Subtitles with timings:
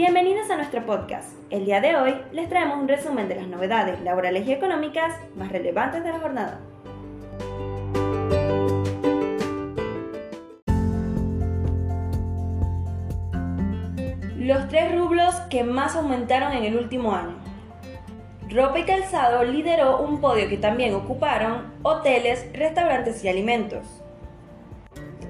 [0.00, 1.34] Bienvenidos a nuestro podcast.
[1.50, 5.52] El día de hoy les traemos un resumen de las novedades laborales y económicas más
[5.52, 6.58] relevantes de la jornada.
[14.38, 17.36] Los tres rublos que más aumentaron en el último año.
[18.48, 24.02] Ropa y calzado lideró un podio que también ocuparon hoteles, restaurantes y alimentos.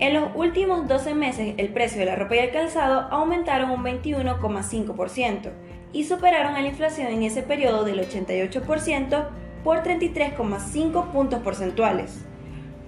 [0.00, 3.84] En los últimos 12 meses el precio de la ropa y el calzado aumentaron un
[3.84, 5.50] 21,5%
[5.92, 9.26] y superaron a la inflación en ese periodo del 88%
[9.62, 12.24] por 33,5 puntos porcentuales,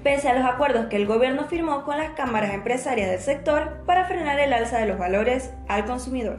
[0.02, 4.06] pese a los acuerdos que el gobierno firmó con las cámaras empresarias del sector para
[4.06, 6.38] frenar el alza de los valores al consumidor.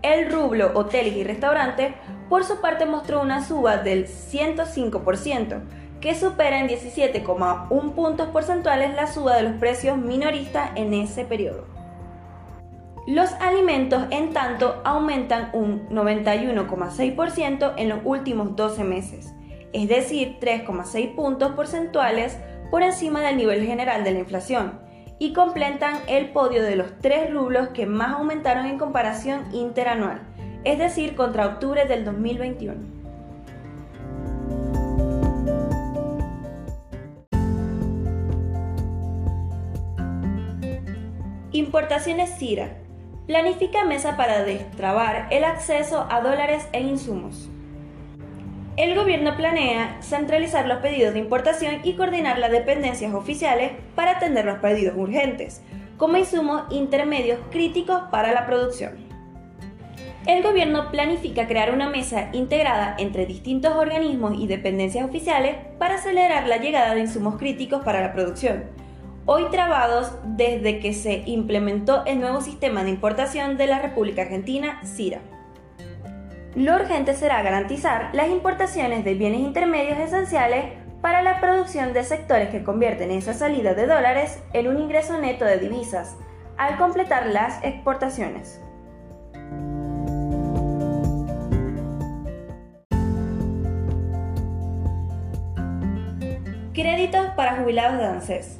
[0.00, 1.92] El rublo hoteles y restaurantes
[2.30, 5.60] por su parte mostró una suba del 105%,
[6.00, 11.66] que supera en 17,1 puntos porcentuales la suba de los precios minoristas en ese periodo.
[13.06, 19.34] Los alimentos, en tanto, aumentan un 91,6% en los últimos 12 meses,
[19.72, 22.38] es decir, 3,6 puntos porcentuales
[22.70, 24.80] por encima del nivel general de la inflación,
[25.18, 30.22] y completan el podio de los tres rublos que más aumentaron en comparación interanual,
[30.64, 32.99] es decir, contra octubre del 2021.
[41.52, 42.76] Importaciones CIRA.
[43.26, 47.48] Planifica mesa para destrabar el acceso a dólares e insumos.
[48.76, 54.44] El gobierno planea centralizar los pedidos de importación y coordinar las dependencias oficiales para atender
[54.44, 55.60] los pedidos urgentes,
[55.96, 58.92] como insumos intermedios críticos para la producción.
[60.28, 66.46] El gobierno planifica crear una mesa integrada entre distintos organismos y dependencias oficiales para acelerar
[66.46, 68.66] la llegada de insumos críticos para la producción,
[69.32, 74.80] hoy trabados desde que se implementó el nuevo sistema de importación de la República Argentina,
[74.84, 75.20] CIRA.
[76.56, 82.48] Lo urgente será garantizar las importaciones de bienes intermedios esenciales para la producción de sectores
[82.48, 86.16] que convierten esa salida de dólares en un ingreso neto de divisas,
[86.56, 88.60] al completar las exportaciones.
[96.74, 98.59] Créditos para jubilados de ANSES.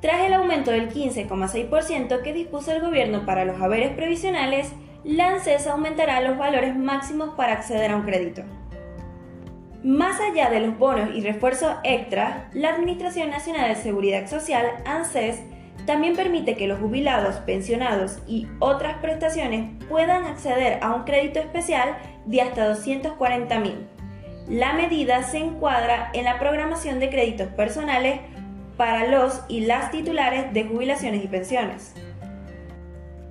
[0.00, 4.72] Tras el aumento del 15,6% que dispuso el gobierno para los haberes previsionales,
[5.02, 8.42] la ANSES aumentará los valores máximos para acceder a un crédito.
[9.82, 15.40] Más allá de los bonos y refuerzos extra, la Administración Nacional de Seguridad Social, ANSES,
[15.86, 21.96] también permite que los jubilados, pensionados y otras prestaciones puedan acceder a un crédito especial
[22.26, 23.86] de hasta 240 mil.
[24.48, 28.20] La medida se encuadra en la programación de créditos personales
[28.78, 31.94] para los y las titulares de jubilaciones y pensiones.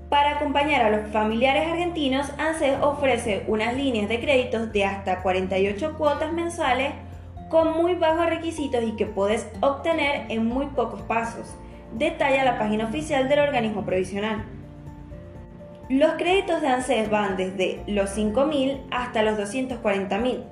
[0.10, 5.96] Para acompañar a los familiares argentinos, ANSES ofrece unas líneas de créditos de hasta 48
[5.98, 6.94] cuotas mensuales
[7.50, 11.56] con muy bajos requisitos y que puedes obtener en muy pocos pasos.
[11.94, 14.46] Detalla la página oficial del organismo provisional.
[15.90, 20.44] Los créditos de ANSES van desde los 5.000 hasta los 240.000,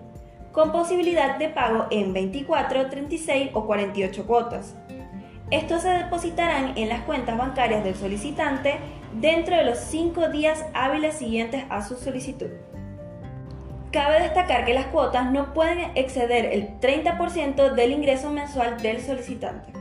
[0.56, 4.74] con posibilidad de pago en 24, 36 o 48 cuotas.
[5.52, 8.78] Estos se depositarán en las cuentas bancarias del solicitante
[9.20, 12.48] dentro de los cinco días hábiles siguientes a su solicitud.
[13.92, 19.74] Cabe destacar que las cuotas no pueden exceder el 30% del ingreso mensual del solicitante.